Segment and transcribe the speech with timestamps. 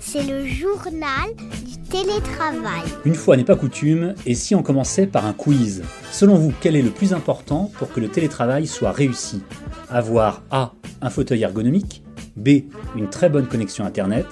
[0.00, 1.28] C'est le journal
[1.64, 2.84] du télétravail.
[3.04, 5.82] Une fois n'est pas coutume, et si on commençait par un quiz?
[6.10, 9.42] Selon vous, quel est le plus important pour que le télétravail soit réussi?
[9.90, 10.72] Avoir A.
[11.00, 12.02] un fauteuil ergonomique,
[12.36, 12.48] B.
[12.96, 14.26] une très bonne connexion Internet,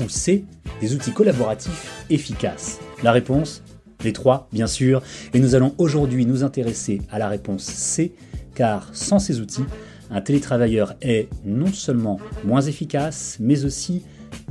[0.00, 0.44] ou C.
[0.80, 2.78] des outils collaboratifs efficaces?
[3.02, 3.62] La réponse?
[4.02, 8.12] Les trois, bien sûr, et nous allons aujourd'hui nous intéresser à la réponse C,
[8.54, 9.64] car sans ces outils,
[10.10, 14.02] un télétravailleur est non seulement moins efficace, mais aussi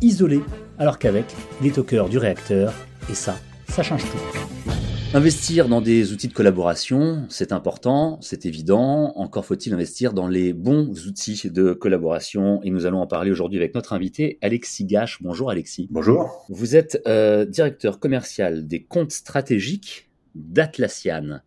[0.02, 0.42] isolé,
[0.78, 1.26] alors qu'avec,
[1.62, 2.74] il est au cœur du réacteur,
[3.10, 3.38] et ça,
[3.70, 4.74] ça change tout.
[5.16, 9.14] Investir dans des outils de collaboration, c'est important, c'est évident.
[9.16, 12.64] Encore faut-il investir dans les bons outils de collaboration.
[12.64, 15.22] Et nous allons en parler aujourd'hui avec notre invité, Alexis Gache.
[15.22, 15.88] Bonjour Alexis.
[15.92, 16.44] Bonjour.
[16.50, 21.42] Vous êtes euh, directeur commercial des comptes stratégiques d'Atlassian.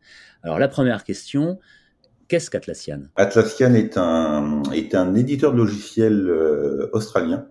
[0.45, 1.59] Alors la première question,
[2.29, 3.03] qu'est-ce qu'Atlassian?
[3.17, 7.47] Atlassian est un, est un éditeur de logiciels euh, australien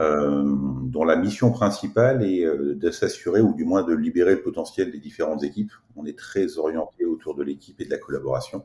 [0.00, 0.42] euh,
[0.84, 4.90] dont la mission principale est euh, de s'assurer, ou du moins de libérer le potentiel
[4.90, 5.72] des différentes équipes.
[5.96, 8.64] On est très orienté autour de l'équipe et de la collaboration.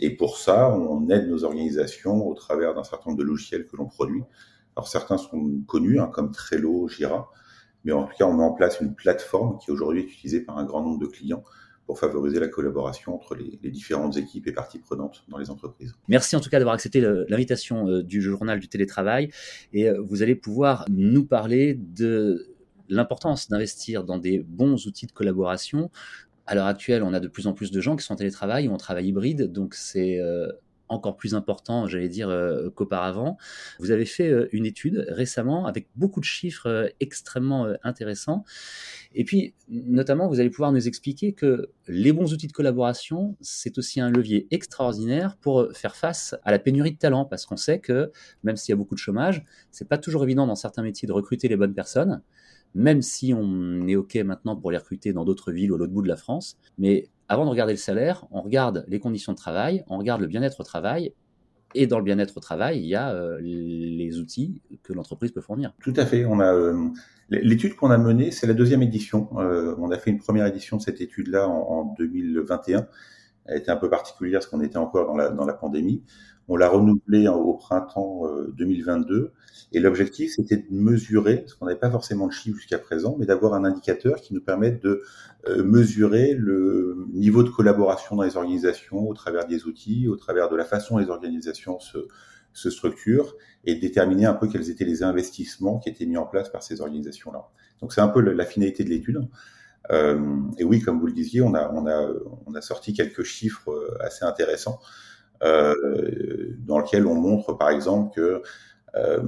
[0.00, 3.76] Et pour ça, on aide nos organisations au travers d'un certain nombre de logiciels que
[3.76, 4.22] l'on produit.
[4.74, 7.30] Alors certains sont connus, hein, comme Trello, Jira,
[7.84, 10.56] mais en tout cas, on met en place une plateforme qui aujourd'hui est utilisée par
[10.56, 11.44] un grand nombre de clients
[11.86, 15.94] pour favoriser la collaboration entre les, différentes équipes et parties prenantes dans les entreprises.
[16.08, 19.30] Merci en tout cas d'avoir accepté l'invitation euh, du journal du télétravail
[19.72, 22.54] et euh, vous allez pouvoir nous parler de
[22.88, 25.90] l'importance d'investir dans des bons outils de collaboration.
[26.46, 28.68] À l'heure actuelle, on a de plus en plus de gens qui sont en télétravail
[28.68, 30.48] ou en travail hybride, donc c'est euh,
[30.88, 32.30] encore plus important, j'allais dire,
[32.74, 33.36] qu'auparavant.
[33.78, 38.44] Vous avez fait une étude récemment avec beaucoup de chiffres extrêmement intéressants.
[39.14, 43.78] Et puis, notamment, vous allez pouvoir nous expliquer que les bons outils de collaboration, c'est
[43.78, 47.78] aussi un levier extraordinaire pour faire face à la pénurie de talent, parce qu'on sait
[47.78, 48.12] que
[48.42, 51.12] même s'il y a beaucoup de chômage, c'est pas toujours évident dans certains métiers de
[51.12, 52.22] recruter les bonnes personnes,
[52.74, 55.92] même si on est OK maintenant pour les recruter dans d'autres villes ou à l'autre
[55.92, 56.58] bout de la France.
[56.76, 60.26] Mais avant de regarder le salaire, on regarde les conditions de travail, on regarde le
[60.26, 61.12] bien-être au travail,
[61.74, 65.40] et dans le bien-être au travail, il y a euh, les outils que l'entreprise peut
[65.40, 65.72] fournir.
[65.80, 66.24] Tout à fait.
[66.24, 66.88] Euh,
[67.30, 69.28] l'étude qu'on a menée, c'est la deuxième édition.
[69.38, 72.86] Euh, on a fait une première édition de cette étude-là en, 2021.
[73.46, 76.02] Elle était un peu particulière parce qu'on était encore dans la, dans la pandémie.
[76.48, 78.24] On l'a renouvelée au printemps
[78.56, 79.32] 2022.
[79.72, 83.24] Et l'objectif, c'était de mesurer, parce qu'on n'avait pas forcément de chiffres jusqu'à présent, mais
[83.24, 85.02] d'avoir un indicateur qui nous permette de
[85.64, 90.56] mesurer le niveau de collaboration dans les organisations au travers des outils, au travers de
[90.56, 91.96] la façon dont les organisations se,
[92.54, 93.34] se structurent
[93.64, 96.80] et déterminer un peu quels étaient les investissements qui étaient mis en place par ces
[96.80, 97.50] organisations-là.
[97.80, 99.28] Donc c'est un peu la finalité de l'étude.
[99.92, 102.08] Euh, et oui, comme vous le disiez, on a, on a,
[102.46, 104.80] on a sorti quelques chiffres assez intéressants
[105.42, 108.42] euh, dans lesquels on montre par exemple que
[108.94, 109.22] euh,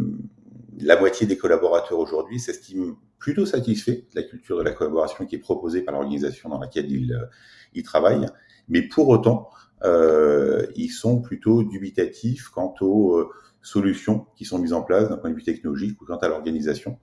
[0.79, 5.35] la moitié des collaborateurs aujourd'hui s'estiment plutôt satisfaits de la culture de la collaboration qui
[5.35, 7.29] est proposée par l'organisation dans laquelle ils,
[7.75, 8.27] ils travaillent.
[8.69, 9.51] Mais pour autant,
[9.85, 13.31] euh, ils sont plutôt dubitatifs quant aux euh,
[13.63, 16.99] solutions qui sont mises en place d'un point de vue technologique ou quant à l'organisation.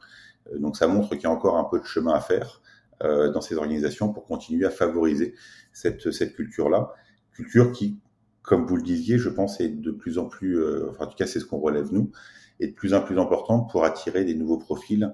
[0.52, 2.73] Euh, donc ça montre qu'il y a encore un peu de chemin à faire euh,
[3.02, 5.34] dans ces organisations pour continuer à favoriser
[5.72, 6.94] cette, cette culture-là.
[7.34, 7.98] Culture qui,
[8.42, 11.18] comme vous le disiez, je pense est de plus en plus, euh, enfin en tout
[11.18, 12.12] cas c'est ce qu'on relève nous,
[12.60, 15.14] est de plus en plus importante pour attirer des nouveaux profils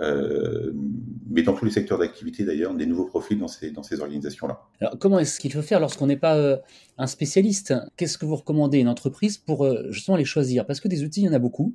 [0.00, 0.72] euh,
[1.28, 4.60] mais dans tous les secteurs d'activité d'ailleurs, des nouveaux profils dans ces, dans ces organisations-là.
[4.80, 6.56] Alors, comment est-ce qu'il faut faire lorsqu'on n'est pas euh,
[6.96, 7.74] un spécialiste?
[7.96, 10.66] Qu'est-ce que vous recommandez une entreprise pour euh, justement les choisir?
[10.66, 11.74] Parce que des outils, il y en a beaucoup.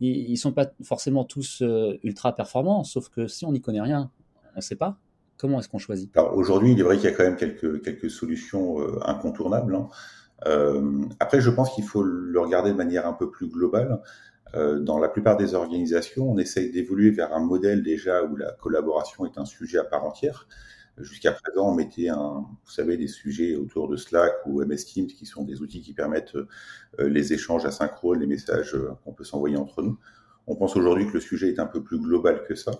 [0.00, 1.60] Ils ne sont pas forcément tous
[2.04, 4.12] ultra performants, sauf que si on n'y connaît rien,
[4.54, 4.98] on ne sait pas.
[5.36, 6.10] Comment est-ce qu'on choisit?
[6.16, 9.76] Alors aujourd'hui, il est vrai qu'il y a quand même quelques, solutions incontournables.
[9.76, 9.88] Hein.
[11.20, 14.00] après, je pense qu'il faut le regarder de manière un peu plus globale.
[14.54, 18.52] Euh, dans la plupart des organisations, on essaye d'évoluer vers un modèle déjà où la
[18.52, 20.48] collaboration est un sujet à part entière.
[20.96, 25.26] Jusqu'à présent, on mettait vous savez, des sujets autour de Slack ou MS Teams qui
[25.26, 26.46] sont des outils qui permettent euh,
[26.98, 29.98] les échanges asynchrones, les messages euh, qu'on peut s'envoyer entre nous.
[30.48, 32.72] On pense aujourd'hui que le sujet est un peu plus global que ça.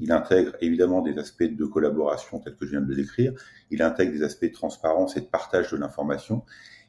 [0.00, 3.32] Il intègre évidemment des aspects de collaboration tels que je viens de le décrire.
[3.70, 6.44] Il intègre des aspects de transparence et de partage de l'information.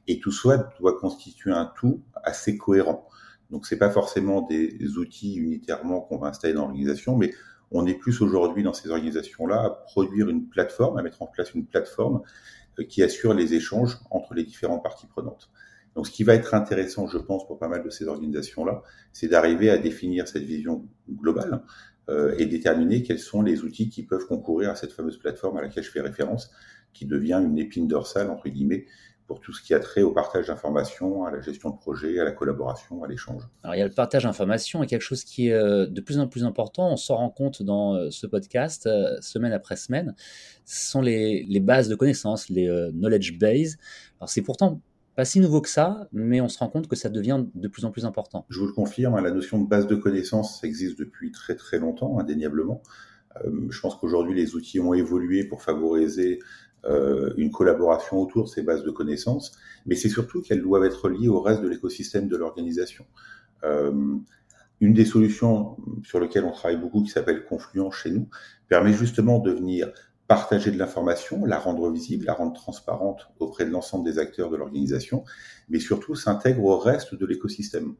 [0.08, 3.08] Et tout cela doit constituer un tout assez cohérent.
[3.52, 7.34] Donc c'est pas forcément des outils unitairement qu'on va installer dans l'organisation, mais
[7.72, 11.54] on est plus aujourd'hui dans ces organisations-là à produire une plateforme, à mettre en place
[11.54, 12.22] une plateforme
[12.80, 15.50] euh, qui assure les échanges entre les différentes parties prenantes.
[15.96, 18.81] Donc ce qui va être intéressant, je pense, pour pas mal de ces organisations-là,
[19.12, 21.64] c'est d'arriver à définir cette vision globale
[22.38, 25.83] et déterminer quels sont les outils qui peuvent concourir à cette fameuse plateforme à laquelle
[25.83, 26.51] je fais référence,
[26.94, 28.86] qui devient une épine dorsale, entre guillemets,
[29.31, 32.25] pour tout ce qui a trait au partage d'informations, à la gestion de projet, à
[32.25, 33.44] la collaboration, à l'échange.
[33.63, 36.19] Alors il y a le partage d'informations et quelque chose qui est euh, de plus
[36.19, 40.15] en plus important, on s'en rend compte dans euh, ce podcast euh, semaine après semaine,
[40.65, 43.77] ce sont les, les bases de connaissances, les knowledge base.
[44.19, 44.81] Alors c'est pourtant
[45.16, 47.86] pas si nouveau que ça, mais on se rend compte que ça devient de plus
[47.86, 48.46] en plus important.
[48.50, 51.80] Je vous le confirme, hein, la notion de base de connaissances existe depuis très très
[51.80, 52.81] longtemps, indéniablement.
[53.46, 56.40] je pense qu'aujourd'hui les outils ont évolué pour favoriser
[56.86, 59.52] euh, une collaboration autour de ces bases de connaissances,
[59.86, 63.06] mais c'est surtout qu'elles doivent être liées au reste de l'écosystème de l'organisation.
[63.64, 64.16] Euh,
[64.80, 68.28] une des solutions sur lesquelles on travaille beaucoup, qui s'appelle Confluent chez nous,
[68.68, 69.92] permet justement de venir
[70.31, 74.56] partager de l'information, la rendre visible, la rendre transparente auprès de l'ensemble des acteurs de
[74.56, 75.25] l'organisation,
[75.68, 77.95] mais surtout s'intègre au reste de l'écosystème.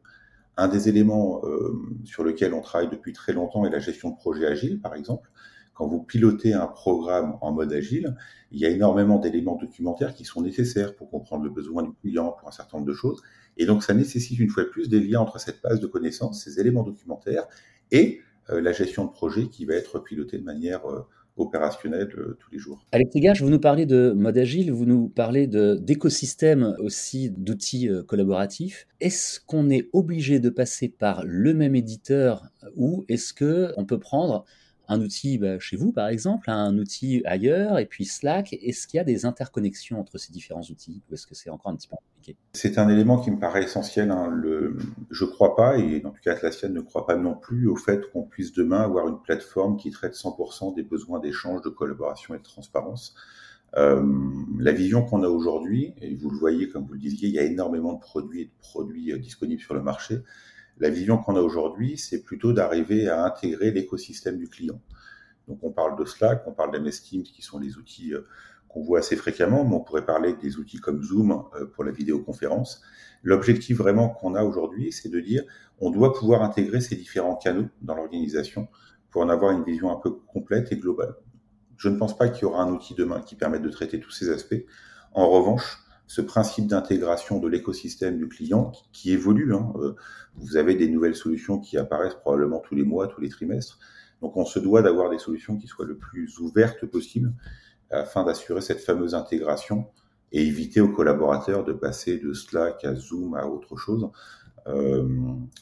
[0.56, 4.16] Un des éléments euh, sur lequel on travaille depuis très longtemps est la gestion de
[4.16, 5.28] projets agiles, par exemple
[5.74, 8.16] quand vous pilotez un programme en mode agile,
[8.50, 12.32] il y a énormément d'éléments documentaires qui sont nécessaires pour comprendre le besoin du client,
[12.38, 13.22] pour un certain nombre de choses.
[13.56, 16.44] Et donc, ça nécessite une fois de plus des liens entre cette base de connaissances,
[16.44, 17.46] ces éléments documentaires,
[17.90, 18.20] et
[18.50, 21.06] euh, la gestion de projet qui va être pilotée de manière euh,
[21.42, 22.86] opérationnelle euh, tous les jours.
[22.92, 28.86] Alex Gage, vous nous parlez de mode agile, vous nous parlez d'écosystèmes aussi d'outils collaboratifs.
[29.00, 34.44] Est-ce qu'on est obligé de passer par le même éditeur ou est-ce qu'on peut prendre
[34.92, 38.52] un outil bah, chez vous, par exemple, un outil ailleurs, et puis Slack.
[38.52, 41.72] Est-ce qu'il y a des interconnexions entre ces différents outils ou est-ce que c'est encore
[41.72, 42.36] un petit peu compliqué?
[42.52, 44.10] C'est un élément qui me paraît essentiel.
[44.10, 44.40] Hein.
[45.10, 47.76] Je ne crois pas, et en tout cas Atlassian ne croit pas non plus au
[47.76, 52.34] fait qu'on puisse demain avoir une plateforme qui traite 100% des besoins d'échange, de collaboration
[52.34, 53.14] et de transparence.
[53.76, 54.02] Euh,
[54.58, 57.38] la vision qu'on a aujourd'hui, et vous le voyez comme vous le disiez, il y
[57.38, 60.18] a énormément de produits et de produits euh, disponibles sur le marché.
[60.78, 64.80] La vision qu'on a aujourd'hui, c'est plutôt d'arriver à intégrer l'écosystème du client.
[65.48, 68.26] Donc on parle de Slack, on parle d'MS Teams, qui sont les outils euh,
[68.68, 71.92] qu'on voit assez fréquemment, mais on pourrait parler des outils comme Zoom euh, pour la
[71.92, 72.82] vidéoconférence.
[73.22, 75.44] L'objectif vraiment qu'on a aujourd'hui, c'est de dire
[75.80, 78.68] on doit pouvoir intégrer ces différents canaux dans l'organisation
[79.10, 81.14] pour en avoir une vision un peu complète et globale.
[81.76, 84.10] Je ne pense pas qu'il y aura un outil demain qui permette de traiter tous
[84.10, 84.64] ces aspects.
[85.12, 85.78] En revanche,
[86.12, 89.54] ce principe d'intégration de l'écosystème du client qui, évolue.
[89.54, 89.72] Hein.
[89.76, 89.94] Euh,
[90.34, 93.78] vous avez des nouvelles solutions qui apparaissent probablement tous les mois, tous les trimestres.
[94.20, 97.32] Donc on se doit d'avoir des solutions qui soient le plus ouvertes possible
[97.90, 99.86] afin d'assurer cette fameuse intégration
[100.32, 104.10] et éviter aux collaborateurs de passer de Slack à Zoom à autre chose.
[104.66, 105.08] Euh,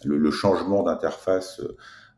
[0.03, 1.63] le, le, changement d'interface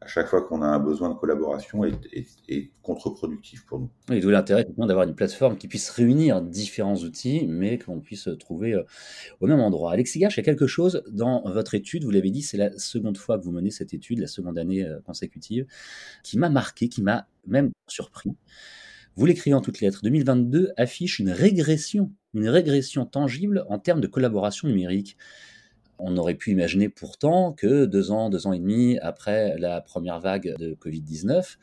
[0.03, 3.91] à chaque fois qu'on a un besoin de collaboration est, contre-productif pour nous.
[4.13, 8.75] Et d'où l'intérêt d'avoir une plateforme qui puisse réunir différents outils, mais qu'on puisse trouver
[8.75, 8.83] euh,
[9.41, 9.93] au même endroit.
[9.93, 12.77] Alexis Garche, il y a quelque chose dans votre étude, vous l'avez dit, c'est la
[12.79, 15.67] seconde fois que vous menez cette étude, la seconde année euh, consécutive,
[16.25, 18.33] qui m'a marqué, qui m'a même surpris.
[19.15, 20.01] Vous l'écrivez en toutes lettres.
[20.03, 25.17] 2022 affiche une régression, une régression tangible en termes de collaboration numérique.
[26.05, 30.19] On aurait pu imaginer pourtant que deux ans, deux ans et demi après la première
[30.19, 31.59] vague de Covid-19,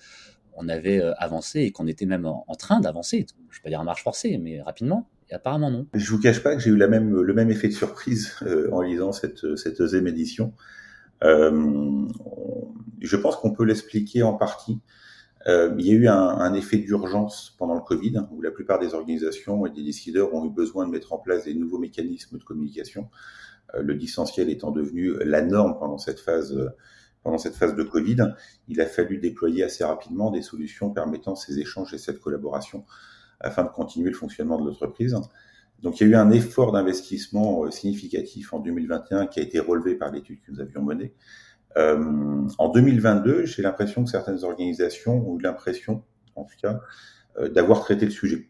[0.53, 3.25] on avait euh, avancé et qu'on était même en, train d'avancer.
[3.27, 5.09] Je ne vais pas dire en marche forcée, mais rapidement.
[5.29, 5.87] Et apparemment non.
[5.93, 8.81] Je vous cache pas que j'ai eu même, le même effet de surprise euh, en
[8.81, 9.45] lisant cette,
[9.77, 10.53] deuxième édition.
[11.25, 12.07] Euh,
[13.01, 14.79] je pense qu'on peut l'expliquer en partie.
[15.47, 18.93] il y a eu un, un effet d'urgence pendant le Covid, où la plupart des
[18.93, 22.43] organisations et des décideurs ont eu besoin de mettre en place des nouveaux mécanismes de
[22.43, 23.09] communication.
[23.75, 26.69] Euh, le distanciel étant devenu la norme pendant cette phase euh,
[27.23, 28.33] pendant cette phase de Covid,
[28.69, 32.85] il a fallu déployer assez rapidement des solutions permettant ces échanges et cette collaboration
[33.41, 35.15] afin de continuer le fonctionnement de l'entreprise.
[35.81, 39.59] Donc il y a eu un effort d'investissement euh, significatif en 2021 qui a été
[39.59, 41.13] relevé par l'étude que nous avions menée.
[41.77, 46.03] Euh, en 2022, j'ai l'impression que certaines organisations ont eu l'impression,
[46.35, 46.81] en tout cas,
[47.37, 48.49] euh, d'avoir traité le sujet.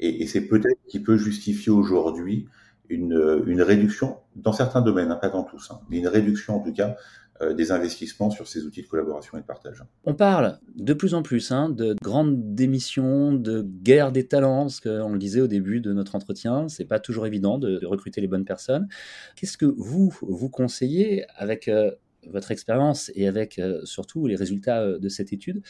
[0.00, 2.48] Et, et c'est peut-être qui peut justifier aujourd'hui
[2.90, 6.72] une, réduction dans certains domaines, hein, pas dans tous, hein, mais une réduction en tout
[6.72, 6.96] cas
[7.40, 9.82] euh, des investissements sur ces outils de collaboration et de partage.
[10.04, 14.80] On parle de plus en plus hein, de grandes démissions, de guerre des talents, ce
[14.80, 18.28] qu'on le disait au début de notre entretien, c'est pas toujours évident de, recruter les
[18.28, 18.88] bonnes personnes.
[19.36, 21.92] Qu'est-ce que vous vous conseillez avec euh,
[22.28, 25.62] votre expérience et avec euh, surtout les résultats de cette étude?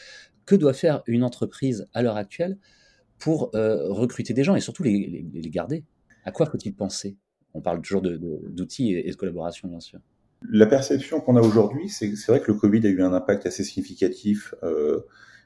[0.45, 2.57] Que doit faire une entreprise à l'heure actuelle
[3.17, 5.85] pour recruter des gens et surtout les garder?
[6.25, 7.17] À quoi faut-il penser?
[7.53, 9.99] On parle toujours d'outils et de collaboration, bien sûr.
[10.49, 13.63] La perception qu'on a aujourd'hui, c'est vrai que le Covid a eu un impact assez
[13.63, 15.01] significatif euh,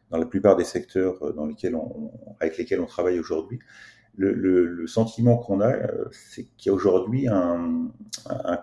[0.09, 1.75] dans la plupart des secteurs euh, dans lesquels
[2.39, 3.59] avec lesquels on travaille aujourd'hui.
[4.17, 7.91] Le, sentiment qu'on a, euh, c'est qu'il y a aujourd'hui un,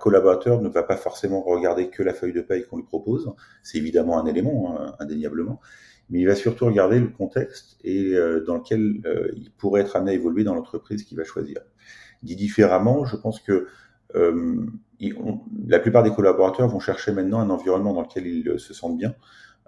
[0.01, 3.31] collaborateur ne va pas forcément regarder que la feuille de paye qu'on lui propose.
[3.63, 5.61] C'est évidemment un élément, hein, indéniablement,
[6.09, 8.15] mais il va surtout regarder le contexte et
[8.47, 9.03] dans lequel
[9.37, 11.61] il pourrait être amené à évoluer dans l'entreprise qu'il va choisir.
[12.23, 13.67] Dit différemment, je pense que
[14.15, 14.67] euh,
[15.67, 19.15] la plupart des collaborateurs vont chercher maintenant un environnement dans lequel ils se sentent bien,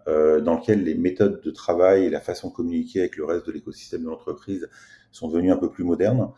[0.07, 3.47] euh, dans lequel les méthodes de travail et la façon de communiquer avec le reste
[3.47, 4.69] de l'écosystème de l'entreprise
[5.11, 6.31] sont devenues un peu plus modernes.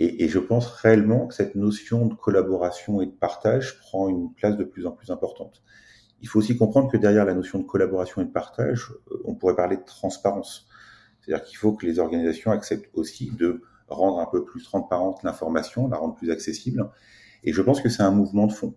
[0.00, 4.34] Et, et, je pense réellement que cette notion de collaboration et de partage prend une
[4.34, 5.62] place de plus en plus importante.
[6.20, 9.34] Il faut aussi comprendre que derrière la notion de collaboration et de partage, euh, on
[9.34, 10.66] pourrait parler de transparence.
[11.20, 15.88] C'est-à-dire qu'il faut que les organisations acceptent aussi de rendre un peu plus transparente l'information,
[15.88, 16.90] la rendre plus accessible.
[17.42, 18.74] Et je pense que c'est un mouvement de fond.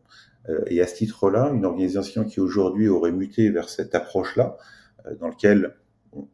[0.50, 4.58] Euh, et à ce titre-là, une organisation qui aujourd'hui aurait muté vers cette approche-là,
[5.06, 5.76] euh, dans lequel,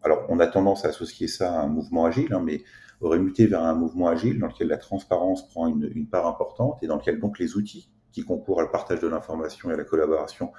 [0.04, 2.64] alors on a tendance à associer ça à un mouvement agile, hein, mais
[3.02, 6.88] aurait muté vers un mouvement agile dans lequel la transparence prend une, part importante et
[6.88, 9.84] dans lequel donc les outils qui concourent à le partage de l'information et à la
[9.84, 10.52] collaboration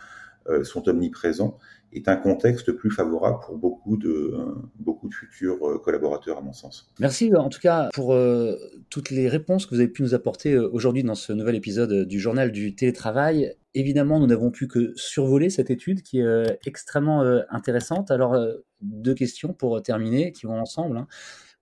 [0.63, 1.59] sont omniprésents
[1.95, 4.37] est un contexte plus favorable pour beaucoup de,
[4.79, 6.91] beaucoup de futurs euh, collaborateurs, à mon sens.
[6.99, 8.57] Merci en tout cas pour euh,
[8.91, 12.19] toutes les réponses que vous avez pu nous apporter aujourd'hui dans ce nouvel épisode du
[12.19, 13.55] journal du télétravail.
[13.75, 18.13] Évidemment, nous n'avons pu que survoler cette étude qui est extrêmement intéressante.
[18.13, 18.37] Alors,
[18.83, 20.97] deux questions pour terminer qui vont ensemble.
[20.97, 21.09] Hein.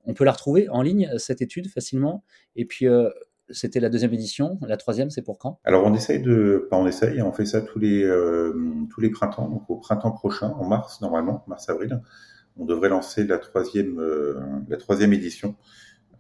[0.04, 2.22] On peut la retrouver en ligne, cette étude, facilement.
[2.54, 2.86] Et puis,
[3.52, 4.58] c'était la deuxième édition.
[4.66, 5.60] La troisième, c'est pour quand?
[5.64, 8.52] Alors, on essaye de, pas on essaye, on fait ça tous les euh,
[8.90, 9.48] tous les printemps.
[9.48, 12.00] Donc, au printemps prochain, en mars normalement, mars-avril,
[12.56, 15.56] on devrait lancer la troisième euh, la troisième édition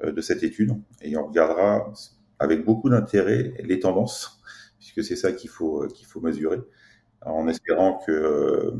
[0.04, 1.92] euh, de cette étude et on regardera
[2.38, 4.40] avec beaucoup d'intérêt les tendances,
[4.78, 6.60] puisque c'est ça qu'il faut qu'il faut mesurer,
[7.24, 8.74] en espérant que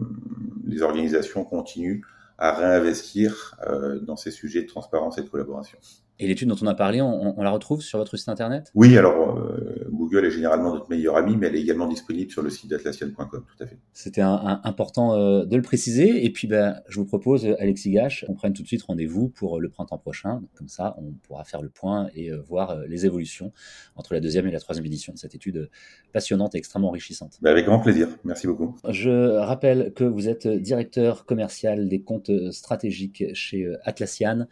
[0.66, 2.02] les organisations continuent
[2.38, 3.56] à réinvestir
[4.02, 5.78] dans ces sujets de transparence et de collaboration.
[6.19, 8.71] Et l'étude dont on a parlé, on, la retrouve sur votre site internet?
[8.75, 12.42] Oui, alors euh, Google est généralement notre meilleur ami, mais elle est également disponible sur
[12.42, 13.78] le site d'atlassian.com, tout à fait.
[13.92, 16.25] C'était important euh, de le préciser.
[16.25, 19.59] Et puis, ben, je vous propose, Alexis Gache, qu'on prenne tout de suite rendez-vous pour
[19.59, 20.42] le printemps prochain.
[20.54, 23.52] Comme ça, on pourra faire le point et euh, voir les évolutions
[23.97, 25.71] entre la deuxième et la troisième édition de cette étude
[26.12, 27.38] passionnante et extrêmement enrichissante.
[27.40, 28.09] Ben, avec grand plaisir.
[28.25, 28.76] Merci beaucoup.
[28.88, 34.47] Je rappelle que vous êtes directeur commercial des comptes stratégiques chez Atlassian.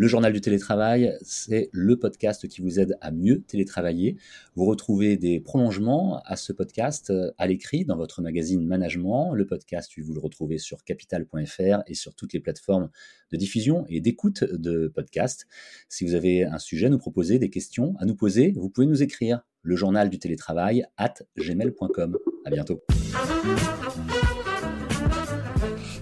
[0.00, 4.16] Le journal du télétravail, c'est le podcast qui vous aide à mieux télétravailler.
[4.54, 9.34] Vous retrouvez des prolongements à ce podcast euh, à l'écrit dans votre magazine Management.
[9.34, 12.88] Le podcast, vous le retrouvez sur capital.fr et sur toutes les plateformes
[13.30, 15.46] de diffusion et d'écoute de podcasts.
[15.90, 18.86] Si vous avez un sujet à nous proposer, des questions à nous poser, vous pouvez
[18.86, 22.16] nous écrire le journal du télétravail at gmail.com.
[22.46, 22.82] À bientôt.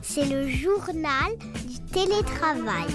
[0.02, 1.32] C'est le journal
[1.66, 2.86] du télétravail.